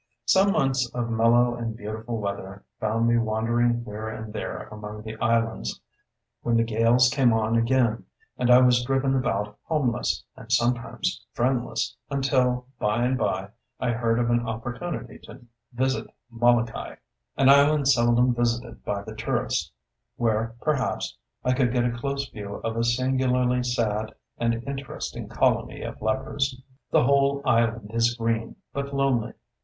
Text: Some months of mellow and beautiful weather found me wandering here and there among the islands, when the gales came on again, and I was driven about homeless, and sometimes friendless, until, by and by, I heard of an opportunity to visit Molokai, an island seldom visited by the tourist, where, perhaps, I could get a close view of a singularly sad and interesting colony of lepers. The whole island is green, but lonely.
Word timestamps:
Some 0.25 0.53
months 0.53 0.89
of 0.95 1.11
mellow 1.11 1.53
and 1.53 1.77
beautiful 1.77 2.17
weather 2.19 2.65
found 2.79 3.07
me 3.07 3.19
wandering 3.19 3.85
here 3.85 4.09
and 4.09 4.33
there 4.33 4.67
among 4.71 5.03
the 5.03 5.15
islands, 5.17 5.79
when 6.41 6.57
the 6.57 6.63
gales 6.63 7.07
came 7.13 7.31
on 7.31 7.55
again, 7.55 8.05
and 8.35 8.49
I 8.49 8.61
was 8.61 8.83
driven 8.83 9.15
about 9.15 9.59
homeless, 9.61 10.23
and 10.35 10.51
sometimes 10.51 11.23
friendless, 11.33 11.95
until, 12.09 12.65
by 12.79 13.03
and 13.03 13.15
by, 13.15 13.49
I 13.79 13.91
heard 13.91 14.17
of 14.17 14.31
an 14.31 14.39
opportunity 14.47 15.19
to 15.25 15.41
visit 15.71 16.07
Molokai, 16.31 16.95
an 17.37 17.49
island 17.49 17.87
seldom 17.87 18.33
visited 18.33 18.83
by 18.83 19.03
the 19.03 19.13
tourist, 19.13 19.71
where, 20.15 20.55
perhaps, 20.61 21.15
I 21.43 21.53
could 21.53 21.71
get 21.71 21.85
a 21.85 21.91
close 21.95 22.27
view 22.27 22.55
of 22.63 22.75
a 22.75 22.83
singularly 22.83 23.61
sad 23.61 24.15
and 24.39 24.63
interesting 24.65 25.29
colony 25.29 25.83
of 25.83 26.01
lepers. 26.01 26.59
The 26.89 27.03
whole 27.03 27.43
island 27.45 27.91
is 27.93 28.15
green, 28.17 28.55
but 28.73 28.95
lonely. 28.95 29.33